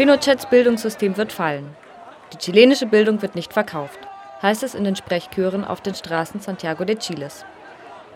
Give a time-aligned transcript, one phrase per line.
[0.00, 1.76] Pinochets Bildungssystem wird fallen.
[2.32, 3.98] Die chilenische Bildung wird nicht verkauft,
[4.40, 7.44] heißt es in den Sprechchören auf den Straßen Santiago de Chiles.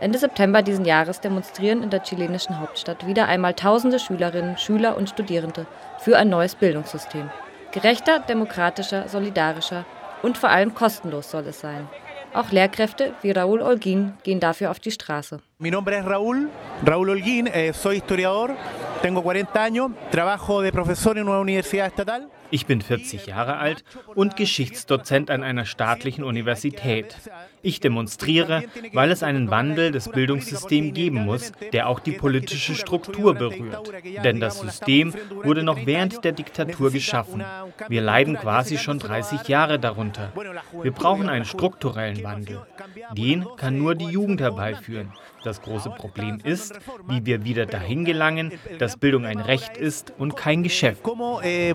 [0.01, 5.11] Ende September diesen Jahres demonstrieren in der chilenischen Hauptstadt wieder einmal tausende Schülerinnen, Schüler und
[5.11, 5.67] Studierende
[5.99, 7.29] für ein neues Bildungssystem.
[7.73, 9.85] Gerechter, demokratischer, solidarischer
[10.23, 11.87] und vor allem kostenlos soll es sein.
[12.33, 15.41] Auch Lehrkräfte wie Raúl Holguín gehen dafür auf die Straße.
[15.59, 16.49] Mi nombre es Raúl,
[16.87, 18.57] Raúl Holguín, eh, soy historiador,
[19.05, 22.31] tengo 40 años, trabajo de profesor en una universidad estatal.
[22.51, 27.15] Ich bin 40 Jahre alt und Geschichtsdozent an einer staatlichen Universität.
[27.61, 28.65] Ich demonstriere,
[28.95, 33.93] weil es einen Wandel des Bildungssystems geben muss, der auch die politische Struktur berührt.
[34.23, 35.13] Denn das System
[35.43, 37.45] wurde noch während der Diktatur geschaffen.
[37.89, 40.33] Wir leiden quasi schon 30 Jahre darunter.
[40.83, 42.63] Wir brauchen einen strukturellen Wandel.
[43.13, 45.13] Den kann nur die Jugend herbeiführen.
[45.45, 46.73] Das große Problem ist,
[47.07, 51.03] wie wir wieder dahin gelangen, dass Bildung ein Recht ist und kein Geschäft.
[51.43, 51.75] Eh,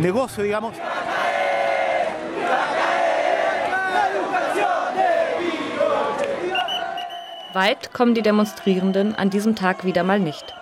[0.00, 0.74] negocio, digamos.
[7.52, 10.54] Weit kommen die Demonstrierenden an diesem Tag wieder mal nicht.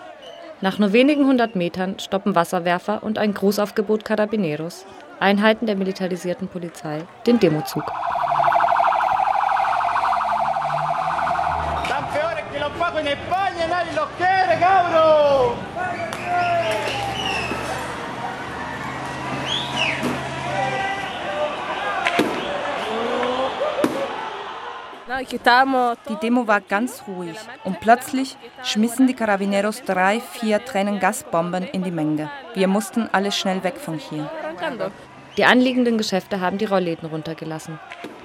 [0.62, 4.86] Nach nur wenigen hundert Metern stoppen Wasserwerfer und ein Grußaufgebot Carabineros
[5.22, 7.84] Einheiten der militarisierten Polizei den Demozug.
[25.20, 31.90] Die Demo war ganz ruhig und plötzlich schmissen die Carabineros drei, vier Tränengasbomben in die
[31.90, 32.30] Menge.
[32.54, 34.30] Wir mussten alle schnell weg von hier.
[35.36, 37.78] Die anliegenden Geschäfte haben die Rollläden runtergelassen.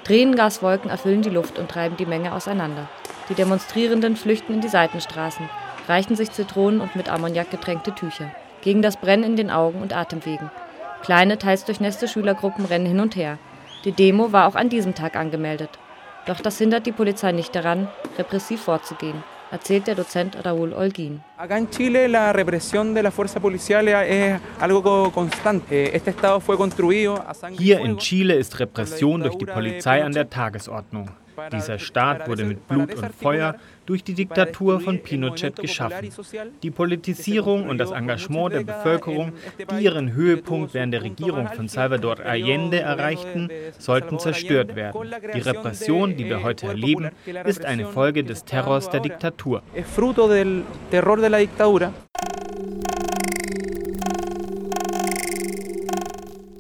[0.06, 2.88] Tränengaswolken erfüllen die Luft und treiben die Menge auseinander.
[3.28, 5.50] Die Demonstrierenden flüchten in die Seitenstraßen,
[5.90, 8.32] reichen sich Zitronen und mit Ammoniak getränkte Tücher.
[8.62, 10.52] Gegen das Brennen in den Augen und Atemwegen.
[11.02, 13.38] Kleine, teils durchnässte Schülergruppen rennen hin und her.
[13.84, 15.70] Die Demo war auch an diesem Tag angemeldet.
[16.28, 21.20] Doch das hindert die Polizei nicht daran, repressiv vorzugehen erzählt der Dozent Raúl Holguín.
[27.58, 31.10] Hier in Chile ist Repression durch die Polizei an der Tagesordnung.
[31.52, 33.56] Dieser Staat wurde mit Blut und Feuer
[33.86, 36.10] durch die Diktatur von Pinochet geschaffen.
[36.64, 39.34] Die Politisierung und das Engagement der Bevölkerung,
[39.72, 45.12] die ihren Höhepunkt während der Regierung von Salvador Allende erreichten, sollten zerstört werden.
[45.34, 47.10] Die Repression, die wir heute erleben,
[47.46, 49.62] ist eine Folge des Terrors der Diktatur.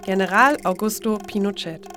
[0.05, 1.96] General Augusto Pinochet.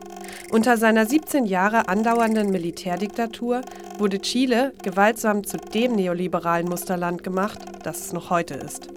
[0.53, 3.61] Unter seiner 17 Jahre andauernden Militärdiktatur
[3.99, 8.89] wurde Chile gewaltsam zu dem neoliberalen Musterland gemacht, das es noch heute ist.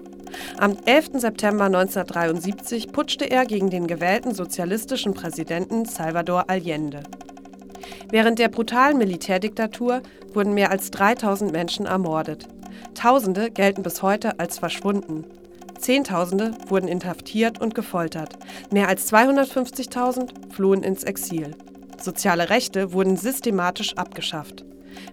[0.58, 1.12] Am 11.
[1.22, 7.04] September 1973 putschte er gegen den gewählten sozialistischen Präsidenten Salvador Allende.
[8.10, 10.02] Während der brutalen Militärdiktatur
[10.34, 12.48] wurden mehr als 3000 Menschen ermordet.
[12.96, 15.24] Tausende gelten bis heute als verschwunden.
[15.84, 18.38] Zehntausende wurden inhaftiert und gefoltert.
[18.72, 21.52] Mehr als 250.000 flohen ins Exil.
[22.02, 24.64] Soziale Rechte wurden systematisch abgeschafft.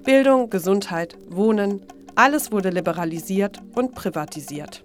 [0.04, 1.81] Bildung, Gesundheit, Wohnen,
[2.14, 4.84] alles wurde liberalisiert und privatisiert.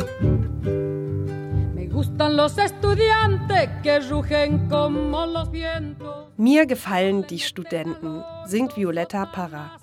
[2.21, 6.27] Gustan los estudiantes que rugen como los vientos.
[6.37, 9.79] Mir gefallen die Studenten, singt Violetta Parra.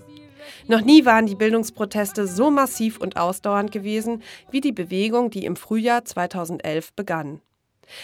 [0.68, 5.56] Noch nie waren die Bildungsproteste so massiv und ausdauernd gewesen wie die Bewegung, die im
[5.56, 7.40] Frühjahr 2011 begann.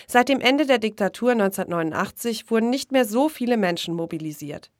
[0.08, 4.70] Seit dem Ende der Diktatur 1989 wurden nicht mehr so viele Menschen mobilisiert.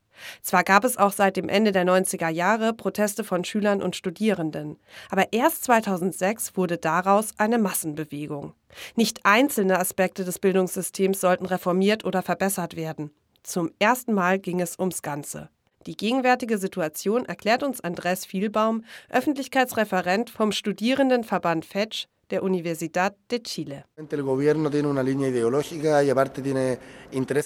[0.43, 4.79] Zwar gab es auch seit dem Ende der 90er Jahre Proteste von Schülern und Studierenden,
[5.11, 8.55] aber erst 2006 wurde daraus eine Massenbewegung.
[8.97, 13.11] Nicht einzelne Aspekte des Bildungssystems sollten reformiert oder verbessert werden.
[13.43, 15.51] Zum ersten Mal ging es ums Ganze.
[15.87, 23.85] Die gegenwärtige Situation erklärt uns Andres Vielbaum, Öffentlichkeitsreferent vom Studierendenverband Fetch, der Universidad de Chile.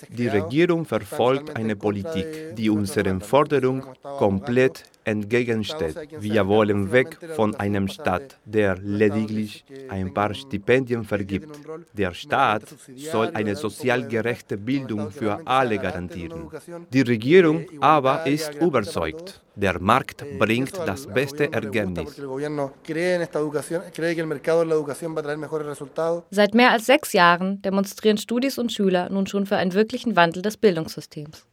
[0.08, 5.96] Die Regierung verfolgt eine Politik, die unseren Forderungen komplett entgegensteht.
[6.20, 11.54] Wir wollen weg von einem Staat, der lediglich ein paar Stipendien vergibt.
[11.94, 12.64] Der Staat
[13.12, 16.48] soll eine sozial gerechte Bildung für alle garantieren.
[16.92, 22.20] Die Regierung aber ist überzeugt, der Markt bringt das beste Ergebnis.
[26.30, 30.42] Seit mehr als sechs Jahren demonstrieren Studis und Schüler nun schon für einen wirklichen Wandel
[30.42, 31.46] des Bildungssystems.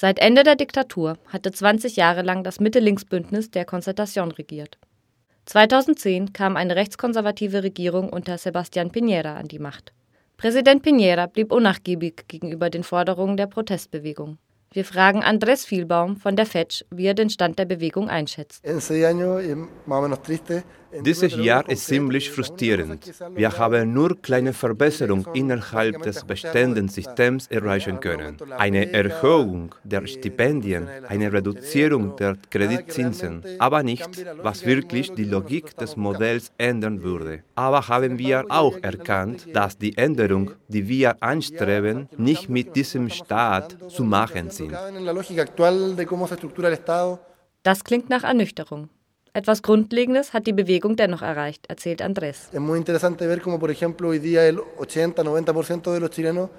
[0.00, 4.78] Seit Ende der Diktatur hatte 20 Jahre lang das Mitte-Links-Bündnis der Concertación regiert.
[5.44, 9.92] 2010 kam eine rechtskonservative Regierung unter Sebastián Piñera an die Macht.
[10.38, 14.38] Präsident Piñera blieb unnachgiebig gegenüber den Forderungen der Protestbewegung.
[14.72, 18.64] Wir fragen Andres Vielbaum von der FETsch, wie er den Stand der Bewegung einschätzt.
[20.92, 23.12] Dieses Jahr ist ziemlich frustrierend.
[23.34, 28.36] Wir haben nur kleine Verbesserungen innerhalb des bestehenden Systems erreichen können.
[28.58, 35.96] Eine Erhöhung der Stipendien, eine Reduzierung der Kreditzinsen, aber nicht, was wirklich die Logik des
[35.96, 37.44] Modells ändern würde.
[37.54, 43.76] Aber haben wir auch erkannt, dass die Änderungen, die wir anstreben, nicht mit diesem Staat
[43.88, 44.76] zu machen sind.
[47.62, 48.88] Das klingt nach Ernüchterung.
[49.32, 52.48] Etwas Grundlegendes hat die Bewegung dennoch erreicht, erzählt Andrés.
[52.52, 56.50] Es muy interesante ver como por ejemplo hoy día el 80-90% de los chilenos.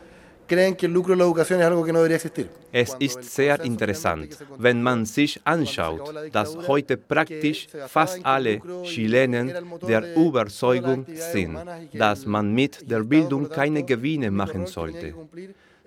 [2.73, 9.53] Es ist sehr interessant, wenn man sich anschaut, dass heute praktisch fast alle Chilenen
[9.87, 11.57] der Überzeugung sind,
[11.93, 15.13] dass man mit der Bildung keine Gewinne machen sollte.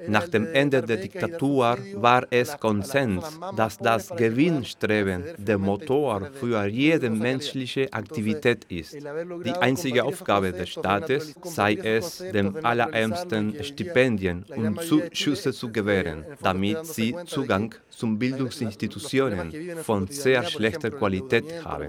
[0.07, 7.11] Nach dem Ende der Diktatur war es Konsens, dass das Gewinnstreben der Motor für jede
[7.11, 8.95] menschliche Aktivität ist.
[8.95, 16.87] Die einzige Aufgabe des Staates sei es, dem Allerärmsten Stipendien und Zuschüsse zu gewähren, damit
[16.87, 21.89] sie Zugang zu Bildungsinstitutionen von sehr schlechter Qualität haben.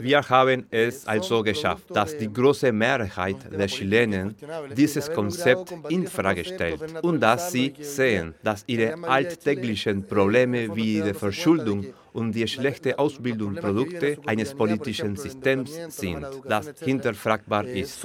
[0.00, 4.34] Wir haben es also geschafft, dass die große Mehrheit der Chilenen
[4.76, 11.86] dieses Konzept infrage stellt und dass sie sehen, dass ihre alltäglichen Probleme wie die Verschuldung
[12.12, 17.98] und die schlechte Ausbildung Produkte eines politischen Systems sind, das hinterfragbar ist.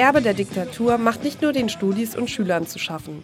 [0.00, 3.22] Erbe der Diktatur macht nicht nur den Studis und Schülern zu schaffen.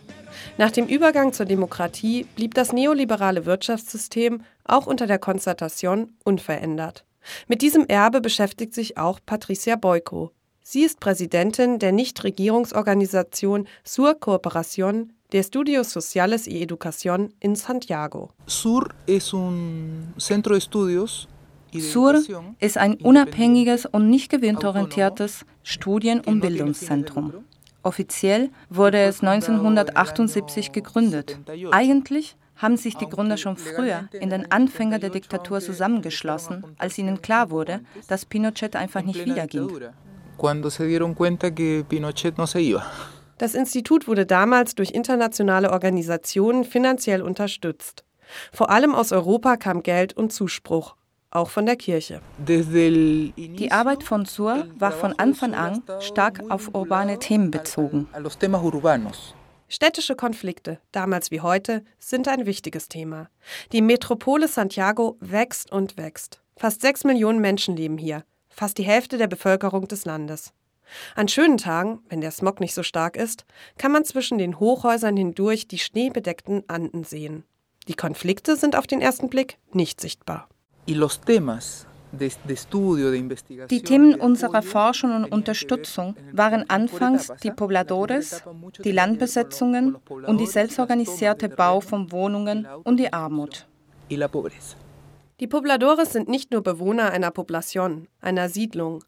[0.58, 7.06] Nach dem Übergang zur Demokratie blieb das neoliberale Wirtschaftssystem auch unter der Konzertation unverändert.
[7.48, 10.32] Mit diesem Erbe beschäftigt sich auch Patricia Boyko.
[10.60, 18.34] Sie ist Präsidentin der Nichtregierungsorganisation Sur Cooperación de Estudios Sociales y Educación in Santiago.
[18.46, 21.26] Sur es un centro de estudios
[21.80, 22.22] SUR
[22.60, 27.32] ist ein unabhängiges und nicht gewinnorientiertes Studien- und Bildungszentrum.
[27.82, 31.38] Offiziell wurde es 1978 gegründet.
[31.70, 37.22] Eigentlich haben sich die Gründer schon früher in den Anfängen der Diktatur zusammengeschlossen, als ihnen
[37.22, 39.70] klar wurde, dass Pinochet einfach nicht wiederging.
[43.38, 48.04] Das Institut wurde damals durch internationale Organisationen finanziell unterstützt.
[48.52, 50.96] Vor allem aus Europa kam Geld und Zuspruch
[51.36, 52.20] auch von der Kirche.
[52.38, 58.08] Die Arbeit von SUR war von Anfang an stark auf urbane Themen bezogen.
[59.68, 63.28] Städtische Konflikte, damals wie heute, sind ein wichtiges Thema.
[63.72, 66.40] Die Metropole Santiago wächst und wächst.
[66.56, 70.52] Fast sechs Millionen Menschen leben hier, fast die Hälfte der Bevölkerung des Landes.
[71.16, 73.44] An schönen Tagen, wenn der Smog nicht so stark ist,
[73.76, 77.42] kann man zwischen den Hochhäusern hindurch die schneebedeckten Anden sehen.
[77.88, 80.48] Die Konflikte sind auf den ersten Blick nicht sichtbar.
[83.70, 88.42] Die Themen unserer Forschung und Unterstützung waren anfangs die Pobladores,
[88.84, 93.66] die Landbesetzungen und die selbstorganisierte Bau von Wohnungen und die Armut.
[95.40, 99.04] Die Pobladores sind nicht nur Bewohner einer Población, einer Siedlung.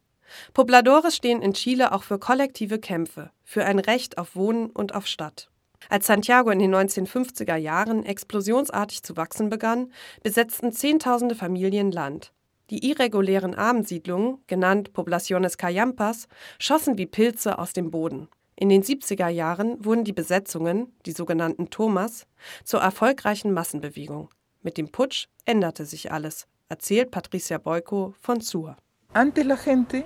[0.53, 5.07] Pobladores stehen in Chile auch für kollektive Kämpfe, für ein Recht auf Wohnen und auf
[5.07, 5.49] Stadt.
[5.89, 9.93] Als Santiago in den 1950er Jahren explosionsartig zu wachsen begann,
[10.23, 12.33] besetzten Zehntausende Familien Land.
[12.71, 18.29] Die irregulären Armensiedlungen, genannt Poblaciones Callampas, schossen wie Pilze aus dem Boden.
[18.57, 22.27] In den 70er Jahren wurden die Besetzungen, die sogenannten Thomas,
[22.65, 24.29] zur erfolgreichen Massenbewegung.
[24.63, 26.47] Mit dem Putsch änderte sich alles.
[26.69, 28.77] erzählt Patricia Boyko von Sur.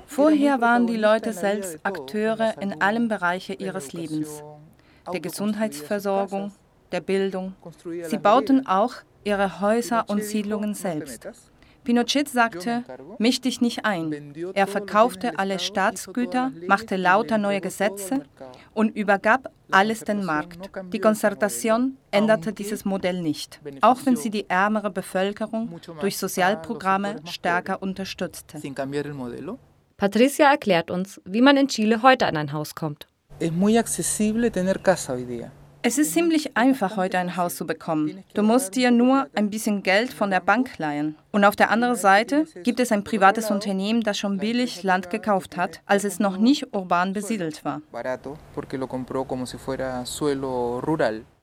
[0.07, 4.45] Vorher waren die Leute selbst Akteure in allen Bereichen ihres Lebens,
[5.11, 6.53] der Gesundheitsversorgung,
[6.91, 7.55] der Bildung.
[8.05, 8.95] Sie bauten auch
[9.25, 11.29] ihre Häuser und Siedlungen selbst.
[11.85, 12.85] Pinochet sagte,
[13.19, 14.35] misch dich nicht ein.
[14.55, 18.25] Er verkaufte alle Staatsgüter, machte lauter neue Gesetze
[18.73, 20.71] und übergab alles den Markt.
[20.93, 27.83] Die Konzertation änderte dieses Modell nicht, auch wenn sie die ärmere Bevölkerung durch Sozialprogramme stärker
[27.83, 28.61] unterstützte.
[29.97, 33.07] Patricia erklärt uns, wie man in Chile heute an ein Haus kommt.
[33.43, 35.51] Es ist muy accesible tener casa hoy día.
[35.83, 38.23] Es ist ziemlich einfach, heute ein Haus zu bekommen.
[38.35, 41.17] Du musst dir nur ein bisschen Geld von der Bank leihen.
[41.33, 45.57] Und auf der anderen Seite gibt es ein privates Unternehmen, das schon billig Land gekauft
[45.57, 47.83] hat, als es noch nicht urban besiedelt war.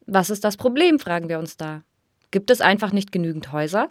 [0.05, 1.81] Was ist das Problem, fragen wir uns da.
[2.31, 3.89] Gibt es einfach nicht genügend Häuser?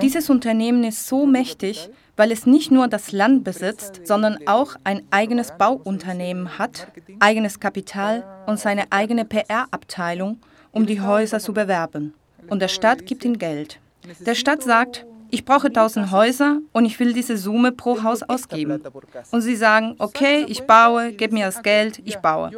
[0.00, 5.02] Dieses Unternehmen ist so mächtig, weil es nicht nur das Land besitzt, sondern auch ein
[5.10, 6.88] eigenes Bauunternehmen hat,
[7.20, 10.38] eigenes Kapital und seine eigene PR-Abteilung,
[10.72, 12.14] um die Häuser zu bewerben.
[12.48, 13.78] Und der Staat gibt ihm Geld.
[14.26, 18.82] Der Staat sagt, ich brauche 1000 Häuser und ich will diese Summe pro Haus ausgeben.
[19.30, 22.50] Und sie sagen, okay, ich baue, gib mir das Geld, ich baue.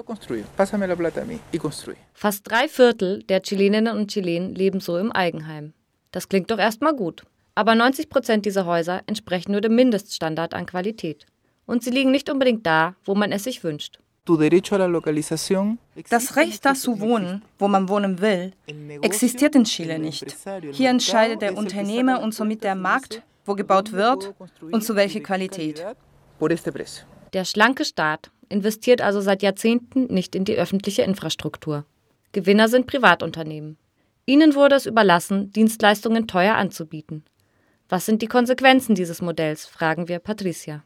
[2.13, 5.73] Fast drei Viertel der Chileninnen und Chilenen leben so im Eigenheim.
[6.11, 7.23] Das klingt doch erstmal gut.
[7.55, 11.27] Aber 90 Prozent dieser Häuser entsprechen nur dem Mindeststandard an Qualität.
[11.67, 14.01] Und sie liegen nicht unbedingt da, wo man es sich wünscht.
[14.27, 18.53] Das Recht, da zu wohnen, wo man wohnen will,
[19.03, 20.35] existiert in Chile nicht.
[20.73, 25.85] Hier entscheidet der Unternehmer und somit der Markt, wo gebaut wird und zu welcher Qualität.
[27.35, 31.85] Der schlanke Staat investiert also seit Jahrzehnten nicht in die öffentliche Infrastruktur.
[32.33, 33.77] Gewinner sind Privatunternehmen.
[34.27, 37.25] Ihnen wurde es überlassen, Dienstleistungen teuer anzubieten.
[37.95, 40.83] Was sind die Konsequenzen dieses Modells, fragen wir Patricia.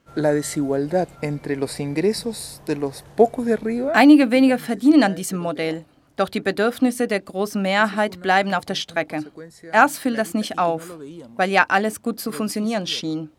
[3.94, 5.86] Einige weniger verdienen an diesem Modell.
[6.16, 9.24] Doch die Bedürfnisse der großen Mehrheit bleiben auf der Strecke.
[9.72, 10.98] Erst fiel das nicht auf,
[11.34, 13.30] weil ja alles gut zu funktionieren schien.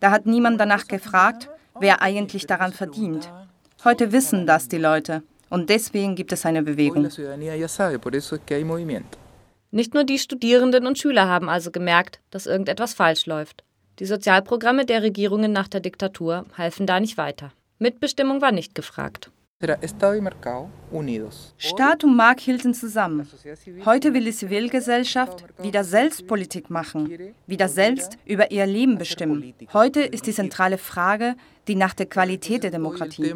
[0.00, 3.30] Da hat niemand danach gefragt, wer eigentlich daran verdient.
[3.84, 7.06] Heute wissen das die Leute und deswegen gibt es eine Bewegung.
[9.72, 13.62] Nicht nur die Studierenden und Schüler haben also gemerkt, dass irgendetwas falsch läuft.
[14.00, 17.52] Die Sozialprogramme der Regierungen nach der Diktatur halfen da nicht weiter.
[17.78, 19.30] Mitbestimmung war nicht gefragt.
[21.58, 23.28] Staat und Markt hielten zusammen.
[23.84, 29.54] Heute will die Zivilgesellschaft wieder selbst Politik machen, wieder selbst über ihr Leben bestimmen.
[29.74, 31.36] Heute ist die zentrale Frage
[31.68, 33.34] die nach der Qualität der Demokratie.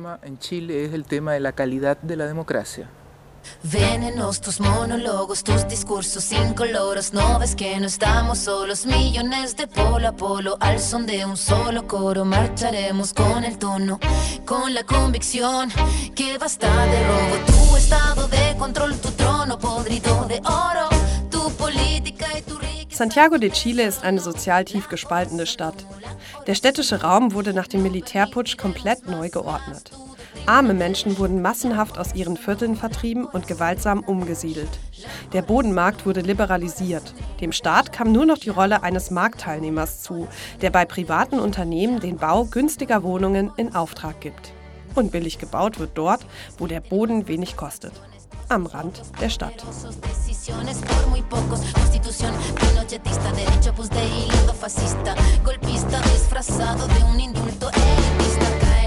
[3.62, 7.12] Venenos tus monólogos, tus discursos incoloros.
[7.12, 10.56] No ves que no estamos solos, millones de polo a polo.
[10.60, 13.98] Al son de un solo coro, marcharemos con el tono,
[14.44, 15.70] con la convicción
[16.14, 17.36] que basta de robo.
[17.46, 20.88] Tu estado de control, tu trono podrido de oro,
[21.30, 22.54] tu política y tu
[22.94, 25.84] Santiago de Chile ist eine sozial tief gespaltene Stadt.
[26.46, 29.90] Der städtische Raum wurde nach dem Militärputsch komplett neu geordnet.
[30.46, 34.68] Arme Menschen wurden massenhaft aus ihren Vierteln vertrieben und gewaltsam umgesiedelt.
[35.32, 37.14] Der Bodenmarkt wurde liberalisiert.
[37.40, 40.28] Dem Staat kam nur noch die Rolle eines Marktteilnehmers zu,
[40.60, 44.52] der bei privaten Unternehmen den Bau günstiger Wohnungen in Auftrag gibt.
[44.94, 46.26] Und billig gebaut wird dort,
[46.58, 47.94] wo der Boden wenig kostet.
[48.50, 49.64] Am Rand der Stadt.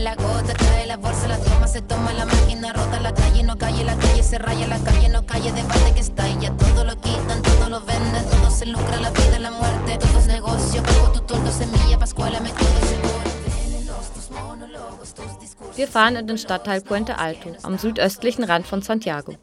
[0.07, 3.57] La gota, cae la bolsa, la toma, se toma la máquina, rota la calle, no
[3.57, 6.95] calle, la calle se raya, la calle no calle, debate que está ya todo lo
[6.95, 11.11] quitan, todo lo venden, todo se lucra, la vida, la muerte, todo es negocio, bajo
[11.11, 12.51] tu toldo, semilla, pascuala, me
[15.75, 19.35] Wir fahren in den Stadtteil Puente Alto am südöstlichen Rand von Santiago,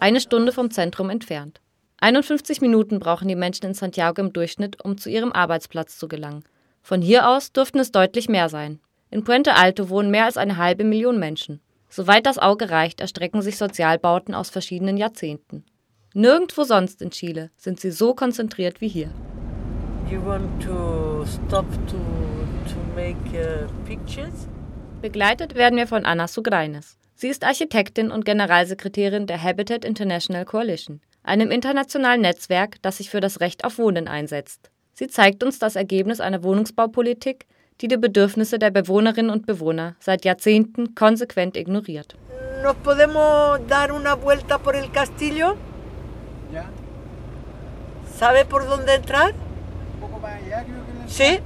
[0.00, 1.60] eine Stunde vom Zentrum entfernt.
[2.00, 6.44] 51 Minuten brauchen die Menschen in Santiago im Durchschnitt, um zu ihrem Arbeitsplatz zu gelangen.
[6.80, 8.80] Von hier aus dürften es deutlich mehr sein.
[9.10, 11.60] In Puente Alto wohnen mehr als eine halbe Million Menschen.
[11.88, 15.64] Soweit das Auge reicht, erstrecken sich Sozialbauten aus verschiedenen Jahrzehnten.
[16.14, 19.10] Nirgendwo sonst in Chile sind sie so konzentriert wie hier.
[20.10, 23.66] To to, to make, uh,
[25.02, 26.96] Begleitet werden wir von Anna Sugreines.
[27.14, 33.20] Sie ist Architektin und Generalsekretärin der Habitat International Coalition, einem internationalen Netzwerk, das sich für
[33.20, 34.70] das Recht auf Wohnen einsetzt.
[34.92, 37.46] Sie zeigt uns das Ergebnis einer Wohnungsbaupolitik,
[37.80, 42.16] die die Bedürfnisse der Bewohnerinnen und Bewohner seit Jahrzehnten konsequent ignoriert.
[42.62, 45.56] Nos podemos dar una vuelta por el castillo?
[48.18, 49.32] ¿Sabe por dónde entrar?
[51.06, 51.40] Sí.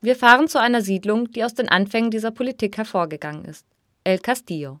[0.00, 3.66] Wir fahren zu einer Siedlung, die aus den Anfängen dieser Politik hervorgegangen ist.
[4.04, 4.80] El Castillo.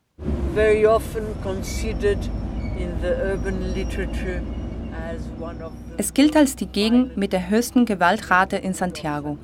[0.54, 2.18] Very often considered
[2.78, 4.42] in the urban literature
[5.96, 9.38] es gilt als die Gegend mit der höchsten Gewaltrate in Santiago.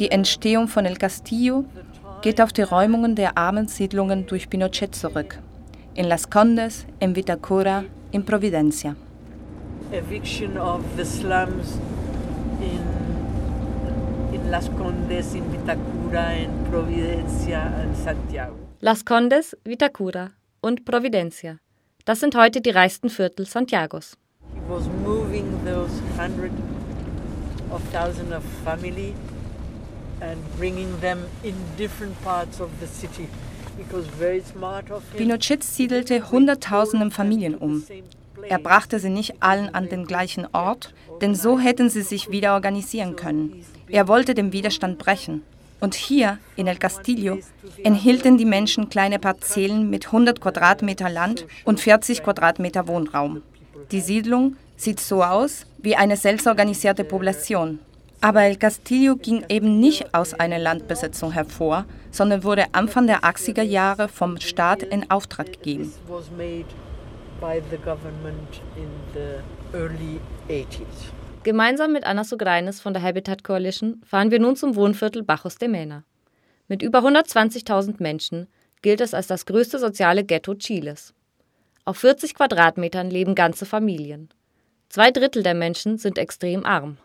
[0.00, 1.64] Die Entstehung von El Castillo
[2.20, 5.38] geht auf die Räumungen der armen Siedlungen durch Pinochet zurück.
[5.94, 8.96] In Las Condes, in Vitacura, in Providencia.
[9.92, 11.78] Eviction of the slums
[12.60, 12.80] in,
[14.34, 18.56] in Las Condes, in Vitacura, in Providencia and Santiago.
[18.80, 21.58] Las Condes, Vitacura und Providencia.
[22.04, 24.16] Das sind heute die reichsten Viertel Santiagos.
[24.52, 26.50] He was moving those hundred
[27.70, 29.14] of thousands of family
[35.16, 37.82] Pinochet siedelte Hunderttausende Familien um.
[38.48, 42.54] Er brachte sie nicht allen an den gleichen Ort, denn so hätten sie sich wieder
[42.54, 43.64] organisieren können.
[43.88, 45.42] Er wollte den Widerstand brechen.
[45.80, 47.38] Und hier, in El Castillo,
[47.82, 53.42] enthielten die Menschen kleine Parzellen mit 100 Quadratmeter Land und 40 Quadratmeter Wohnraum.
[53.90, 57.80] Die Siedlung sieht so aus wie eine selbstorganisierte Population.
[58.24, 63.60] Aber El Castillo ging eben nicht aus einer Landbesetzung hervor, sondern wurde Anfang der 80er
[63.60, 65.92] Jahre vom Staat in Auftrag gegeben.
[71.42, 75.68] Gemeinsam mit Anna Sogreines von der Habitat Coalition fahren wir nun zum Wohnviertel Bajos de
[75.68, 76.04] Mena.
[76.66, 78.46] Mit über 120.000 Menschen
[78.80, 81.12] gilt es als das größte soziale Ghetto Chiles.
[81.84, 84.30] Auf 40 Quadratmetern leben ganze Familien.
[84.94, 86.98] Zwei Drittel der Menschen sind extrem arm.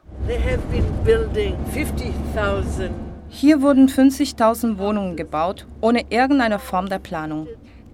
[3.29, 7.47] Hier wurden 50.000 Wohnungen gebaut, ohne irgendeine Form der Planung.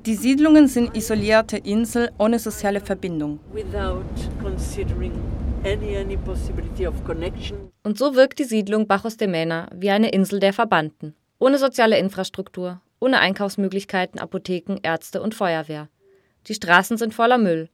[0.06, 3.40] Die Siedlungen sind isolierte Inseln ohne soziale Verbindung.
[7.84, 11.98] Und so wirkt die Siedlung Bajos de Mena wie eine Insel der Verbannten, ohne soziale
[11.98, 15.88] Infrastruktur, ohne Einkaufsmöglichkeiten, Apotheken, Ärzte und Feuerwehr.
[16.48, 17.70] Die Straßen sind voller Müll.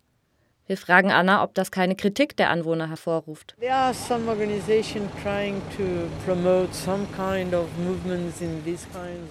[0.67, 3.56] Wir fragen Anna, ob das keine Kritik der Anwohner hervorruft.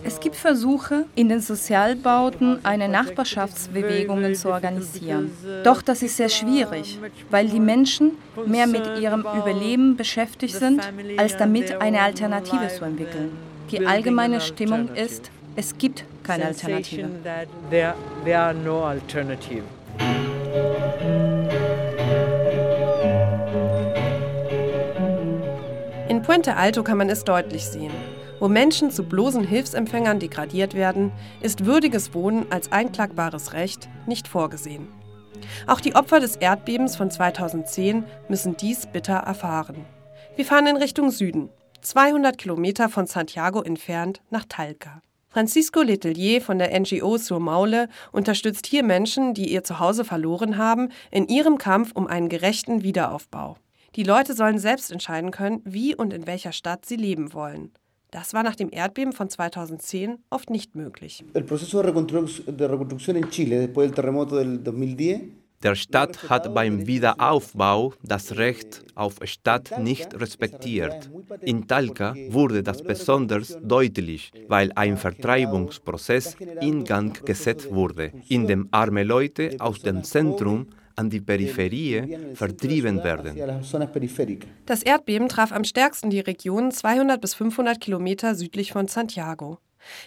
[0.04, 5.32] Es gibt Versuche, in den Sozialbauten eine Nachbarschaftsbewegung zu organisieren.
[5.64, 6.98] Doch das ist sehr schwierig,
[7.30, 10.82] weil die Menschen mehr mit ihrem Überleben beschäftigt sind,
[11.16, 13.36] als damit eine Alternative zu entwickeln.
[13.70, 17.08] Die allgemeine Stimmung ist, es gibt keine Alternative.
[26.08, 27.92] In Puente Alto kann man es deutlich sehen.
[28.40, 34.88] Wo Menschen zu bloßen Hilfsempfängern degradiert werden, ist würdiges Wohnen als einklagbares Recht nicht vorgesehen.
[35.66, 39.84] Auch die Opfer des Erdbebens von 2010 müssen dies bitter erfahren.
[40.36, 41.50] Wir fahren in Richtung Süden,
[41.82, 45.02] 200 Kilometer von Santiago entfernt nach Talca.
[45.32, 50.88] Francisco Letelier von der NGO Sur Maule unterstützt hier Menschen, die ihr Zuhause verloren haben,
[51.12, 53.56] in ihrem Kampf um einen gerechten Wiederaufbau.
[53.94, 57.70] Die Leute sollen selbst entscheiden können, wie und in welcher Stadt sie leben wollen.
[58.10, 61.24] Das war nach dem Erdbeben von 2010 oft nicht möglich.
[61.32, 66.86] El proceso de reconstrucción en Chile después del terremoto del 2010 der Staat hat beim
[66.86, 71.10] Wiederaufbau das Recht auf Stadt nicht respektiert.
[71.42, 78.68] In Talca wurde das besonders deutlich, weil ein Vertreibungsprozess in Gang gesetzt wurde, in dem
[78.70, 83.38] arme Leute aus dem Zentrum an die Peripherie vertrieben werden.
[84.66, 89.58] Das Erdbeben traf am stärksten die Region 200 bis 500 Kilometer südlich von Santiago.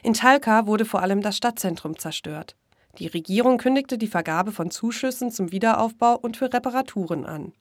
[0.03, 2.55] In Talca wurde vor allem das Stadtzentrum zerstört.
[2.99, 7.53] Die Regierung kündigte die Vergabe von Zuschüssen zum Wiederaufbau und für Reparaturen an.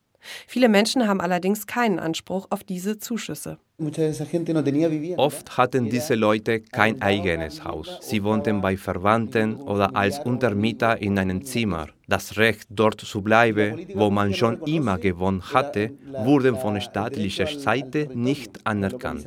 [0.46, 3.58] Viele Menschen haben allerdings keinen Anspruch auf diese Zuschüsse.
[5.16, 7.98] Oft hatten diese Leute kein eigenes Haus.
[8.02, 11.88] Sie wohnten bei Verwandten oder als Untermieter in einem Zimmer.
[12.06, 15.92] Das Recht, dort zu bleiben, wo man schon immer gewohnt hatte,
[16.24, 19.26] wurde von staatlicher Seite nicht anerkannt.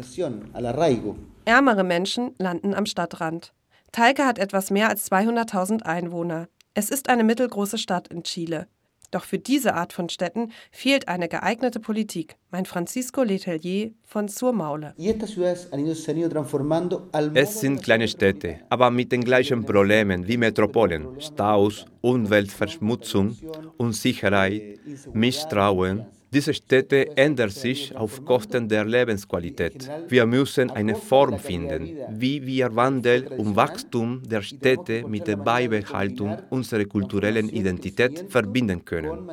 [1.46, 3.52] Ärmere Menschen landen am Stadtrand.
[3.96, 6.50] Talca hat etwas mehr als 200.000 Einwohner.
[6.74, 8.68] Es ist eine mittelgroße Stadt in Chile.
[9.12, 14.52] Doch für diese Art von Städten fehlt eine geeignete Politik, meint Francisco Letelier von Sur
[14.52, 14.94] Maule.
[17.36, 21.22] Es sind kleine Städte, aber mit den gleichen Problemen wie Metropolen.
[21.22, 23.38] Staus, Umweltverschmutzung,
[23.78, 24.78] Unsicherheit,
[25.14, 29.90] Misstrauen, Diese Städte ändern sich auf Kosten der Lebensqualität.
[30.08, 36.38] Wir müssen eine Form finden, wie wir Wandel und Wachstum der Städte mit der Beibehaltung
[36.50, 39.30] unserer kulturellen Identität verbinden können.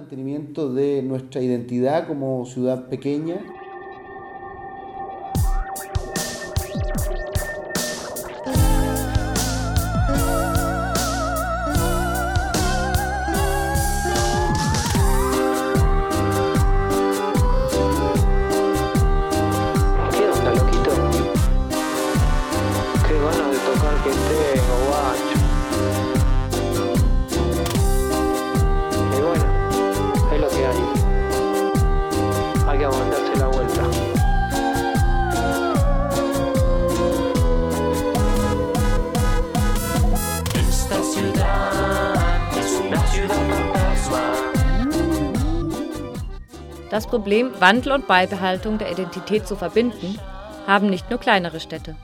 [46.93, 50.19] Das Problem, Wandel und Beibehaltung der Identität zu verbinden,
[50.67, 51.97] haben nicht nur kleinere Städte.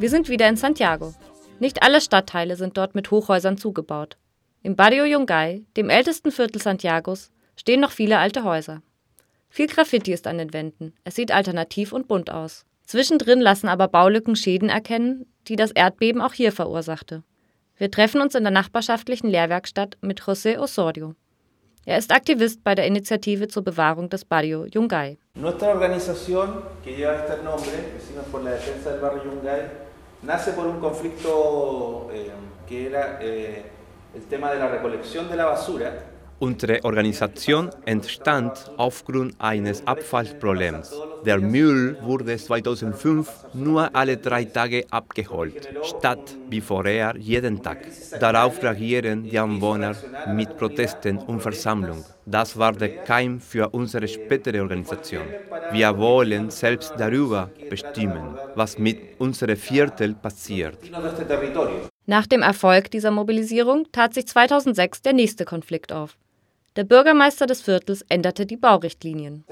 [0.00, 1.14] Wir sind wieder in Santiago.
[1.60, 4.16] Nicht alle Stadtteile sind dort mit Hochhäusern zugebaut.
[4.64, 8.82] Im Barrio Yungay, dem ältesten Viertel Santiagos, stehen noch viele alte Häuser.
[9.48, 10.92] Viel Graffiti ist an den Wänden.
[11.04, 12.64] Es sieht alternativ und bunt aus.
[12.84, 17.22] Zwischendrin lassen aber Baulücken Schäden erkennen, die das Erdbeben auch hier verursachte.
[17.76, 21.14] Wir treffen uns in der nachbarschaftlichen Lehrwerkstatt mit José Osorio.
[21.84, 25.18] Er ist Aktivist bei der Initiative zur Bewahrung des Barrio Yungay.
[25.34, 29.62] Nuestra organización, que lleva este nombre, Vecinos por la Defensa del Barrio Yungay,
[30.22, 32.30] nace por un conflicto eh,
[32.68, 33.64] que era eh,
[34.14, 36.11] el tema de la recolección de la basura
[36.42, 40.90] Unsere Organisation entstand aufgrund eines Abfallproblems.
[41.24, 47.86] Der Müll wurde 2005 nur alle drei Tage abgeholt, statt wie vorher jeden Tag.
[48.18, 49.94] Darauf reagieren die Anwohner
[50.34, 52.04] mit Protesten und Versammlungen.
[52.26, 55.28] Das war der Keim für unsere spätere Organisation.
[55.70, 60.76] Wir wollen selbst darüber bestimmen, was mit unserem Viertel passiert.
[62.06, 66.16] Nach dem Erfolg dieser Mobilisierung tat sich 2006 der nächste Konflikt auf.
[66.74, 69.44] Der Bürgermeister des Viertels änderte die Baurichtlinien.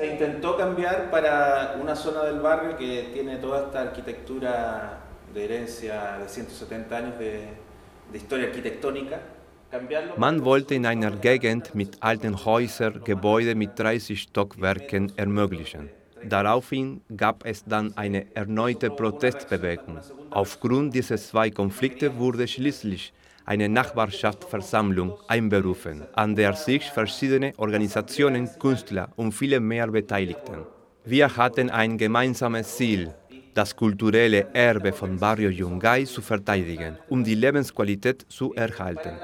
[10.16, 15.90] Man wollte in einer Gegend mit alten Häusern Gebäude mit 30 Stockwerken ermöglichen.
[16.24, 19.98] Daraufhin gab es dann eine erneute Protestbewegung.
[20.30, 23.12] Aufgrund dieser zwei Konflikte wurde schließlich
[23.50, 30.58] eine Nachbarschaftsversammlung einberufen, an der sich verschiedene Organisationen, Künstler und viele mehr beteiligten.
[31.04, 33.12] Wir hatten ein gemeinsames Ziel,
[33.54, 39.14] das kulturelle Erbe von Barrio Yungay zu verteidigen, um die Lebensqualität zu erhalten.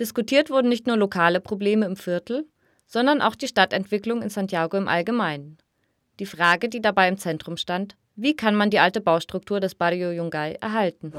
[0.00, 2.46] Diskutiert wurden nicht nur lokale Probleme im Viertel,
[2.86, 5.58] sondern auch die Stadtentwicklung in Santiago im Allgemeinen.
[6.20, 10.12] Die Frage, die dabei im Zentrum stand, wie kann man die alte Baustruktur des Barrio
[10.12, 11.12] Yungay erhalten?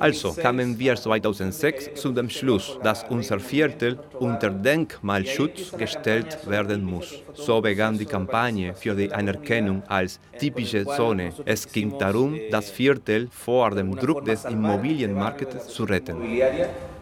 [0.00, 7.22] Also kamen wir 2006 zu dem Schluss, dass unser Viertel unter Denkmalschutz gestellt werden muss.
[7.34, 11.34] So begann die Kampagne für die Anerkennung als typische Zone.
[11.44, 16.16] Es ging darum, das Viertel vor dem Druck des Immobilienmarktes zu retten.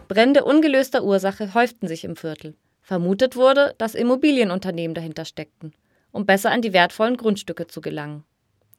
[0.09, 2.55] Brände ungelöster Ursache häuften sich im Viertel.
[2.81, 5.73] Vermutet wurde, dass Immobilienunternehmen dahinter steckten
[6.17, 8.23] um besser an die wertvollen Grundstücke zu gelangen.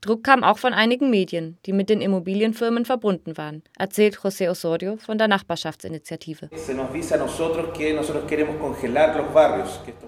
[0.00, 4.96] Druck kam auch von einigen Medien, die mit den Immobilienfirmen verbunden waren, erzählt José Osorio
[4.96, 6.50] von der Nachbarschaftsinitiative.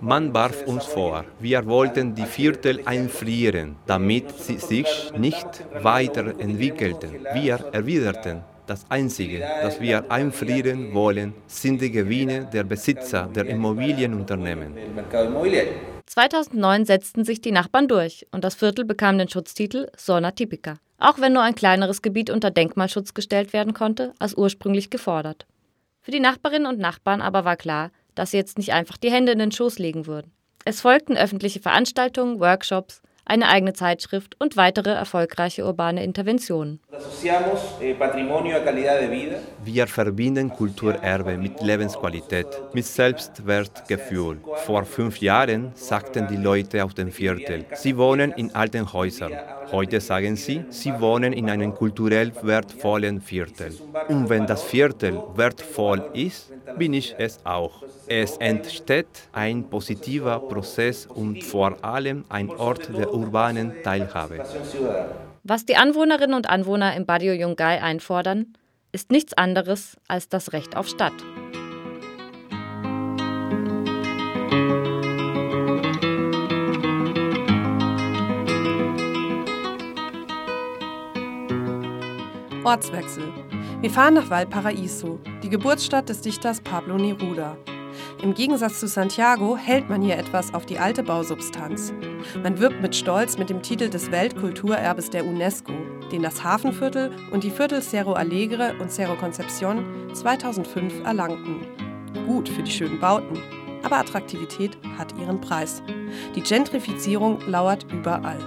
[0.01, 7.11] Man warf uns vor, wir wollten die Viertel einfrieren, damit sie sich nicht weiterentwickelten.
[7.35, 14.75] Wir erwiderten, das Einzige, das wir einfrieren wollen, sind die Gewinne der Besitzer der Immobilienunternehmen.
[16.11, 21.21] 2009 setzten sich die Nachbarn durch und das Viertel bekam den Schutztitel Zona Typica, auch
[21.21, 25.47] wenn nur ein kleineres Gebiet unter Denkmalschutz gestellt werden konnte, als ursprünglich gefordert.
[26.01, 29.31] Für die Nachbarinnen und Nachbarn aber war klar, dass sie jetzt nicht einfach die Hände
[29.31, 30.33] in den Schoß legen würden.
[30.65, 36.81] Es folgten öffentliche Veranstaltungen, Workshops, eine eigene Zeitschrift und weitere erfolgreiche urbane Interventionen.
[37.23, 37.95] Eh,
[39.65, 44.39] Wir verbinden Kulturerbe mit Lebensqualität, mit Selbstwertgefühl.
[44.67, 49.33] Vor fünf Jahren sagten die Leute auf dem Viertel, sie wohnen in alten Häusern.
[49.73, 53.73] Heute sagen sie, sie wohnen in einem kulturell wertvollen Viertel.
[54.09, 57.83] Und wenn das Viertel wertvoll ist, bin ich es auch.
[58.13, 64.45] Es entsteht ein positiver Prozess und vor allem ein Ort der urbanen Teilhabe.
[65.45, 68.55] Was die Anwohnerinnen und Anwohner im Barrio Yungay einfordern,
[68.91, 71.13] ist nichts anderes als das Recht auf Stadt.
[82.65, 83.33] Ortswechsel.
[83.81, 87.57] Wir fahren nach Valparaiso, die Geburtsstadt des Dichters Pablo Neruda.
[88.23, 91.95] Im Gegensatz zu Santiago hält man hier etwas auf die alte Bausubstanz.
[92.43, 95.73] Man wirbt mit Stolz mit dem Titel des Weltkulturerbes der UNESCO,
[96.13, 101.67] den das Hafenviertel und die Viertel Cerro Alegre und Cerro Concepcion 2005 erlangten.
[102.27, 103.39] Gut für die schönen Bauten,
[103.83, 105.83] aber Attraktivität hat ihren Preis.
[106.35, 108.39] Die Gentrifizierung lauert überall.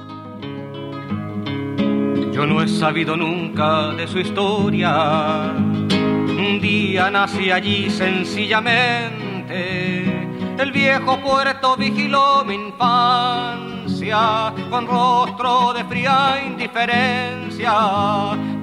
[2.32, 5.54] Yo no he sabido nunca de su historia.
[5.56, 9.23] Un día nací allí sencillamente.
[9.54, 17.74] El viejo puerto vigiló mi infancia con rostro de fría indiferencia.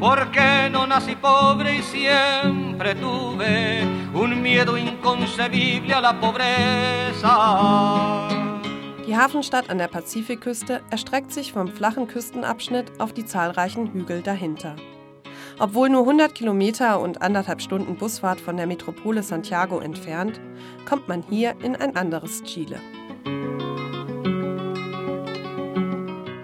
[0.00, 7.30] Porque no nací pobre y siempre tuve un miedo inconcebible a la pobreza.
[9.06, 14.76] Die Hafenstadt an der Pazifikküste erstreckt sich vom flachen Küstenabschnitt auf die zahlreichen Hügel dahinter.
[15.60, 20.40] Obwohl nur 100 Kilometer und anderthalb Stunden Busfahrt von der Metropole Santiago entfernt,
[20.88, 22.80] kommt man hier in ein anderes Chile.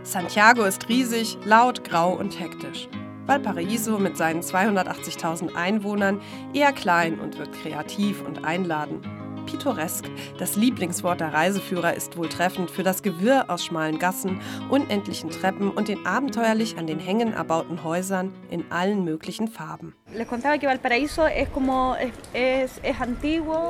[0.03, 2.89] Santiago ist riesig, laut, grau und hektisch.
[3.25, 6.21] Valparaiso mit seinen 280.000 Einwohnern
[6.53, 9.16] eher klein und wirkt kreativ und einladend
[9.47, 10.05] pittoresk.
[10.39, 15.71] Das Lieblingswort der Reiseführer ist wohl treffend für das Gewirr aus schmalen Gassen, unendlichen Treppen
[15.71, 19.95] und den abenteuerlich an den Hängen erbauten Häusern in allen möglichen Farben.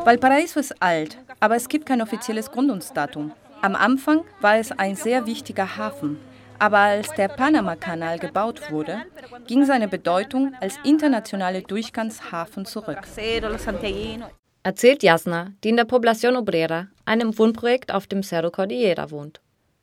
[0.04, 3.32] Valparaiso ist alt, aber es gibt kein offizielles Gründungsdatum.
[3.62, 6.18] Am Anfang war es ein sehr wichtiger Hafen.
[6.58, 9.02] Aber als der Panama-Kanal gebaut wurde,
[9.46, 12.98] ging seine Bedeutung als internationale Durchgangshafen zurück
[14.66, 19.40] erzählt Jasna, die in der Población Obrera, einem Wohnprojekt auf dem Cerro Cordillera wohnt.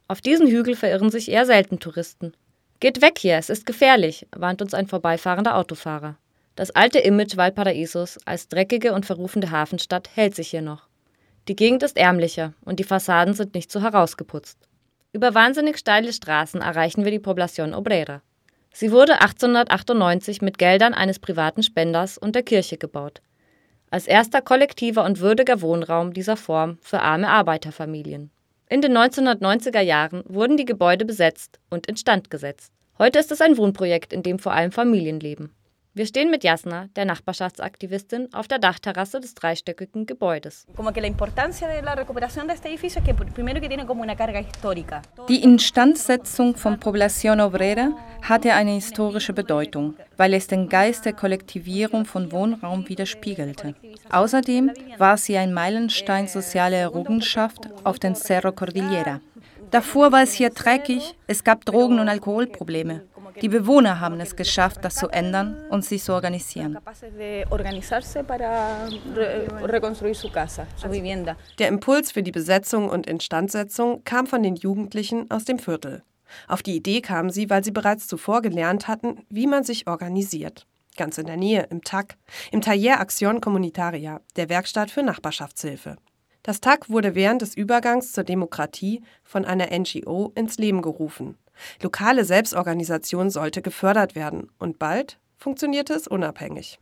[0.10, 2.34] Auf diesen Hügel verirren sich eher selten Touristen.
[2.82, 6.17] Geht weg hier, es ist gefährlich, warnt uns ein vorbeifahrender Autofahrer.
[6.58, 10.89] Das alte Image Valparaisos als dreckige und verrufende Hafenstadt hält sich hier noch.
[11.48, 14.58] Die Gegend ist ärmlicher und die Fassaden sind nicht so herausgeputzt.
[15.13, 18.22] Über wahnsinnig steile Straßen erreichen wir die Población Obrera.
[18.74, 23.22] Sie wurde 1898 mit Geldern eines privaten Spenders und der Kirche gebaut
[23.93, 28.32] als erster kollektiver und würdiger Wohnraum dieser Form für arme Arbeiterfamilien.
[28.67, 32.73] In den 1990er Jahren wurden die Gebäude besetzt und instand gesetzt.
[32.97, 35.53] Heute ist es ein Wohnprojekt, in dem vor allem Familien leben.
[35.95, 40.65] Wir stehen mit Jasna, der Nachbarschaftsaktivistin, auf der Dachterrasse des dreistöckigen Gebäudes.
[45.29, 47.91] Die Instandsetzung von Población Obrera
[48.23, 53.75] hatte eine historische Bedeutung, weil es den Geist der Kollektivierung von Wohnraum widerspiegelte.
[54.10, 59.21] Außerdem war sie ein Meilenstein sozialer Errungenschaft auf den Cerro Cordillera.
[59.69, 63.03] Davor war es hier dreckig, es gab Drogen- und Alkoholprobleme.
[63.41, 66.78] Die Bewohner haben es geschafft, das zu ändern und sich zu organisieren.
[71.60, 76.04] Der Impuls für die Besetzung und Instandsetzung kam von den Jugendlichen aus dem Viertel.
[76.48, 80.65] Auf die Idee kamen sie, weil sie bereits zuvor gelernt hatten, wie man sich organisiert.
[80.96, 82.17] Ganz in der Nähe, im TAC,
[82.52, 85.98] im Taller Acción Comunitaria, der Werkstatt für Nachbarschaftshilfe.
[86.43, 91.38] Das TAC wurde während des Übergangs zur Demokratie von einer NGO ins Leben gerufen.
[91.82, 96.80] Lokale Selbstorganisation sollte gefördert werden und bald funktionierte es unabhängig.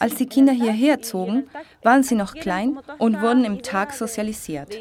[0.00, 1.48] Als die Kinder hierher zogen,
[1.82, 4.76] waren sie noch klein und wurden im Tag sozialisiert.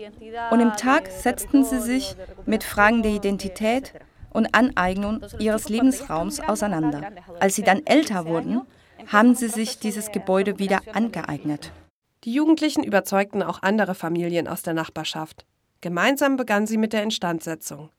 [0.50, 3.94] Und im Tag setzten sie sich mit Fragen der Identität
[4.32, 7.12] und Aneignung ihres Lebensraums auseinander.
[7.40, 8.62] Als sie dann älter wurden,
[9.08, 11.72] haben sie sich dieses Gebäude wieder angeeignet.
[12.24, 15.46] Die Jugendlichen überzeugten auch andere Familien aus der Nachbarschaft.
[15.82, 17.90] Gemeinsam begann sie mit der Instandsetzung.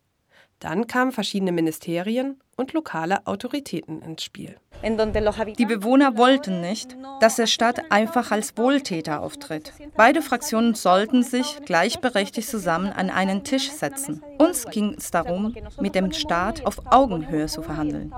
[0.61, 4.57] Dann kamen verschiedene Ministerien und lokale Autoritäten ins Spiel.
[4.85, 9.73] Die Bewohner wollten nicht, dass der Staat einfach als Wohltäter auftritt.
[9.97, 14.23] Beide Fraktionen sollten sich gleichberechtigt zusammen an einen Tisch setzen.
[14.39, 18.13] Uns ging es darum, mit dem Staat auf Augenhöhe zu verhandeln.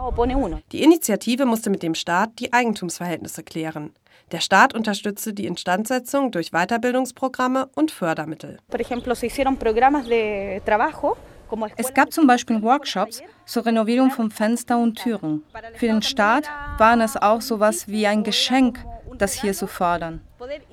[0.72, 3.94] Die Initiative musste mit dem Staat die Eigentumsverhältnisse klären.
[4.32, 8.58] Der Staat unterstützte die Instandsetzung durch Weiterbildungsprogramme und Fördermittel.
[11.76, 15.42] Es gab zum Beispiel Workshops zur Renovierung von Fenstern und Türen.
[15.74, 18.84] Für den Staat waren es auch so etwas wie ein Geschenk,
[19.18, 20.20] das hier zu fördern,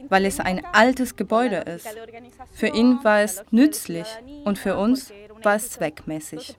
[0.10, 1.88] weil es ein altes Gebäude ist.
[2.54, 4.08] Für ihn war es nützlich
[4.46, 5.12] und für uns
[5.46, 6.56] war es zweckmäßig.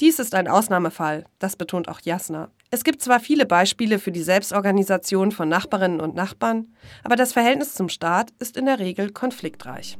[0.00, 2.50] Dies ist ein Ausnahmefall, das betont auch Jasna.
[2.70, 7.74] Es gibt zwar viele Beispiele für die Selbstorganisation von Nachbarinnen und Nachbarn, aber das Verhältnis
[7.74, 9.98] zum Staat ist in der Regel konfliktreich.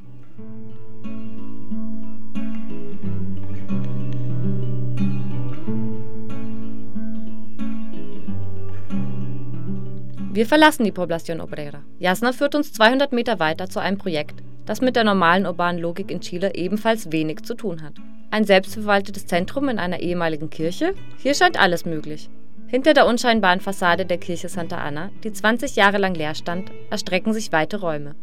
[10.38, 11.83] Wir verlassen die Población Obrera.
[11.99, 16.11] Jasna führt uns 200 Meter weiter zu einem Projekt, das mit der normalen urbanen Logik
[16.11, 17.95] in Chile ebenfalls wenig zu tun hat.
[18.31, 20.95] Ein selbstverwaltetes Zentrum in einer ehemaligen Kirche?
[21.17, 22.29] Hier scheint alles möglich.
[22.67, 27.33] Hinter der unscheinbaren Fassade der Kirche Santa Ana, die 20 Jahre lang leer stand, erstrecken
[27.33, 28.15] sich weite Räume.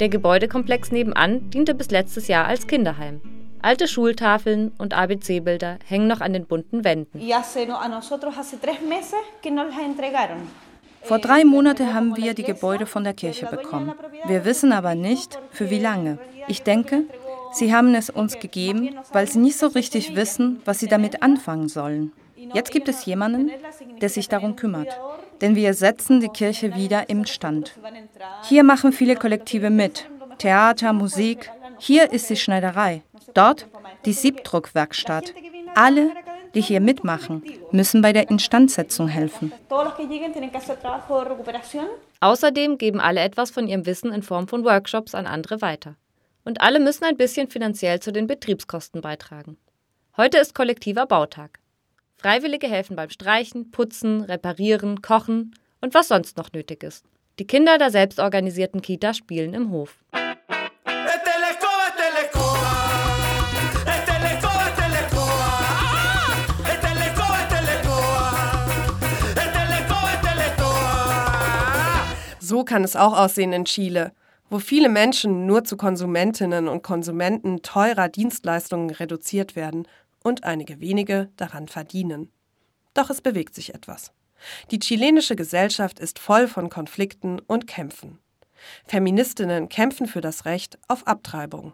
[0.00, 3.22] Der Gebäudekomplex nebenan diente bis letztes Jahr als Kinderheim.
[3.62, 7.26] Alte Schultafeln und ABC-Bilder hängen noch an den bunten Wänden.
[11.04, 13.92] Vor drei Monaten haben wir die Gebäude von der Kirche bekommen.
[14.26, 16.18] Wir wissen aber nicht, für wie lange.
[16.48, 17.04] Ich denke,
[17.52, 21.68] sie haben es uns gegeben, weil sie nicht so richtig wissen, was sie damit anfangen
[21.68, 22.12] sollen.
[22.52, 23.50] Jetzt gibt es jemanden,
[24.00, 24.98] der sich darum kümmert.
[25.40, 27.78] Denn wir setzen die Kirche wieder im Stand.
[28.44, 30.08] Hier machen viele Kollektive mit.
[30.38, 31.50] Theater, Musik.
[31.78, 33.02] Hier ist die Schneiderei.
[33.34, 33.66] Dort
[34.04, 35.34] die Siebdruckwerkstatt.
[35.74, 36.10] Alle
[36.54, 39.52] die hier mitmachen, müssen bei der Instandsetzung helfen.
[42.20, 45.96] Außerdem geben alle etwas von ihrem Wissen in Form von Workshops an andere weiter.
[46.44, 49.56] Und alle müssen ein bisschen finanziell zu den Betriebskosten beitragen.
[50.16, 51.58] Heute ist kollektiver Bautag.
[52.16, 57.04] Freiwillige helfen beim Streichen, Putzen, Reparieren, Kochen und was sonst noch nötig ist.
[57.38, 60.03] Die Kinder der selbstorganisierten Kita spielen im Hof.
[72.54, 74.12] So kann es auch aussehen in Chile,
[74.48, 79.88] wo viele Menschen nur zu Konsumentinnen und Konsumenten teurer Dienstleistungen reduziert werden
[80.22, 82.30] und einige wenige daran verdienen.
[82.94, 84.12] Doch es bewegt sich etwas.
[84.70, 88.20] Die chilenische Gesellschaft ist voll von Konflikten und Kämpfen.
[88.86, 91.72] Feministinnen kämpfen für das Recht auf Abtreibung.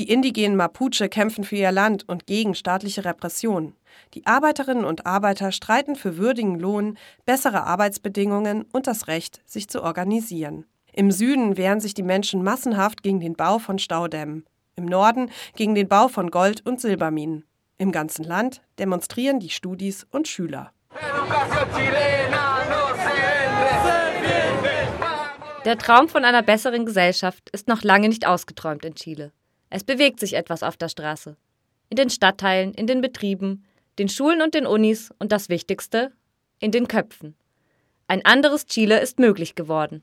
[0.00, 3.74] Die indigenen Mapuche kämpfen für ihr Land und gegen staatliche Repression.
[4.14, 9.82] Die Arbeiterinnen und Arbeiter streiten für würdigen Lohn, bessere Arbeitsbedingungen und das Recht, sich zu
[9.82, 10.64] organisieren.
[10.94, 15.74] Im Süden wehren sich die Menschen massenhaft gegen den Bau von Staudämmen, im Norden gegen
[15.74, 17.44] den Bau von Gold- und Silberminen.
[17.76, 20.72] Im ganzen Land demonstrieren die Studis und Schüler.
[25.66, 29.32] Der Traum von einer besseren Gesellschaft ist noch lange nicht ausgeträumt in Chile.
[29.70, 31.36] Es bewegt sich etwas auf der Straße.
[31.88, 33.64] In den Stadtteilen, in den Betrieben,
[33.98, 36.12] den Schulen und den Unis und das Wichtigste,
[36.58, 37.36] in den Köpfen.
[38.08, 40.02] Ein anderes Chile ist möglich geworden.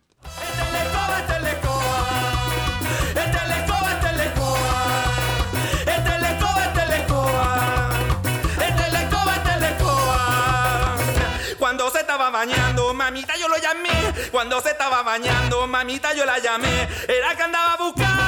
[12.93, 14.29] Mamita yo lo llamé.
[14.31, 16.87] Cuando se estaba bañando, mamita yo la llamé.
[17.07, 18.26] Era que andaba buscando.